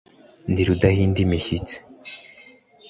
[0.51, 1.75] Ndi Rudahindimishyitsi